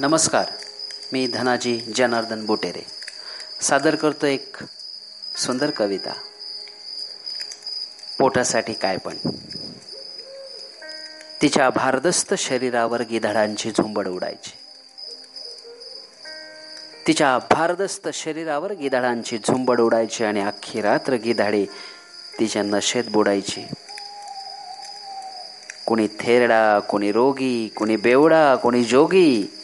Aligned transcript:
नमस्कार. 0.00 0.44
मी 1.12 1.26
धनाजी 1.26 1.80
जनार्दन 1.96 2.46
बोटेरे. 2.46 2.86
सादर 3.60 3.94
करतो 3.94 4.26
एक 4.26 4.56
सुंदर 5.36 5.70
कविता. 5.70 6.12
पोटासाठी 8.18 8.72
काय 8.72 8.96
पण. 8.96 9.16
तिच्या 11.42 11.70
भारदस्त 11.70 12.34
शरीरावर 12.34 13.02
गिधाडांची 13.02 13.70
झुंबड 13.70 14.08
उडायची. 14.08 14.50
तिच्या 17.06 17.38
भारदस्त 17.38 18.08
शरीरावर 18.08 18.72
गिधाडांची 18.72 19.38
झुंबड 19.38 19.80
उडायची 19.80 20.24
आणि 20.24 20.40
अख्खी 20.40 20.80
रात्र 20.80 21.12
गिधाडे 21.12 21.64
तिच्या 22.40 22.62
नशेत 22.62 23.04
बुडायची. 23.10 23.66
कोणी 25.86 26.06
थेरडा 26.06 26.78
कोणी 26.78 27.12
रोगी 27.12 27.68
कोणी 27.76 27.96
बेवडा 27.96 28.56
कोणी 28.56 28.84
जोगी 28.84 29.56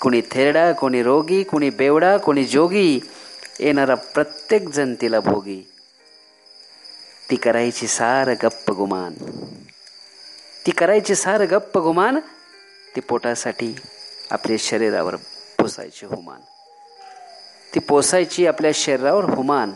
कुणी 0.00 0.22
थेरडा 0.30 0.72
कोणी 0.72 1.02
रोगी 1.02 1.42
कुणी 1.42 1.70
बेवडा 1.70 2.16
कोणी 2.16 2.44
जोगी 2.44 3.00
येणारा 3.60 3.94
प्रत्येक 3.94 4.68
जण 4.68 4.94
तिला 5.00 5.20
भोगी. 5.20 5.70
ती 7.30 7.36
करायची 7.36 7.86
सार 7.86 8.30
गप्प 8.42 8.70
गुमान. 8.70 9.14
ती 10.66 10.70
करायची 10.70 11.14
सार 11.14 11.42
गप्प 11.42 11.78
गुमान 11.78 12.18
ती 12.96 13.00
पोटासाठी 13.00 13.76
आपल्या 14.30 14.56
शरीरावर 14.60 15.16
पोसायची 15.58 16.06
हुमान. 16.06 16.40
ती 17.74 17.80
पोसायची 17.80 18.46
आपल्या 18.46 18.70
शरीरावर 18.74 19.24
हुमान. 19.24 19.72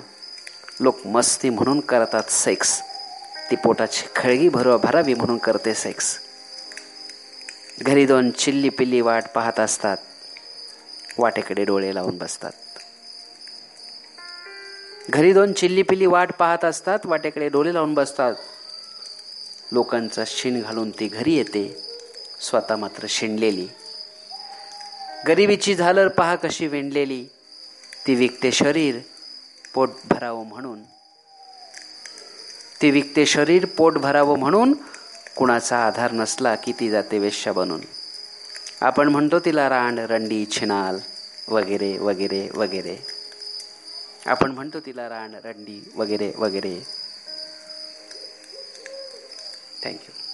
लोक 0.80 1.06
मस्ती 1.06 1.50
म्हणून 1.50 1.80
करतात 1.80 2.30
सेक्स. 2.30 2.80
ती 3.50 3.56
पोटाची 3.56 4.06
खळगी 4.16 4.48
भरवा 4.48 4.76
भरावी 4.76 5.14
म्हणून 5.14 5.38
करते 5.38 5.74
सेक्स. 5.74 6.18
घरी 7.82 8.06
दोन 8.06 8.30
चिल्ली 8.30 8.68
पिल्ली 8.68 9.00
वाट 9.00 9.24
पाहत 9.34 9.60
असतात. 9.60 9.96
वाटेकडे 11.18 11.64
डोळे 11.64 11.94
लावून 11.94 12.18
बसतात. 12.18 12.52
घरी 15.10 15.32
दोन 15.32 15.52
चिल्ली 15.52 15.82
पिल्ली 15.82 16.06
वाट 16.06 16.32
पाहत 16.32 16.64
असतात 16.64 16.98
वाटेकडे 17.04 17.48
डोळे 17.48 17.74
लावून 17.74 17.94
बसतात. 17.94 18.34
लोकांचा 19.72 20.22
शिण 20.26 20.60
घालून 20.60 20.90
ती 20.90 21.08
घरी 21.08 21.34
येते 21.34 21.84
स्वतः 22.40 22.76
मात्र 22.76 23.06
शिणलेली. 23.08 23.68
गरिबीची 25.28 25.74
झालर 25.74 26.08
पहा 26.08 26.36
कशी 26.36 26.66
विणलेली 26.66 27.24
ती 28.06 28.14
विकते 28.14 28.52
शरीर 28.52 28.98
पोट 29.74 29.90
भरावं 30.04 30.46
म्हणून. 30.46 30.82
ती 32.82 32.90
विकते 32.90 33.26
शरीर 33.26 33.64
पोट 33.64 33.98
भरावं 33.98 34.38
म्हणून 34.38 34.72
कुणाचा 35.36 35.78
आधार 35.78 36.12
नसला 36.12 36.54
की 36.54 36.72
ती 36.80 36.90
जाते 36.90 37.18
वेश्या 37.18 37.52
बनून. 37.52 37.80
आपण 38.80 39.08
म्हणतो 39.08 39.38
तिला 39.38 39.68
रांड 39.68 39.98
रंडी 39.98 40.46
छिनाल 40.50 40.98
वगैरे 41.48 41.98
वगैरे 41.98 42.48
वगैरे. 42.54 42.96
आपण 44.26 44.50
म्हणतो 44.50 44.80
तिला 44.80 45.08
रांड 45.08 45.34
रंडी 45.44 45.92
वगैरे 45.96 46.32
वगैरे. 46.36 46.78
थँक्यू 49.84 50.27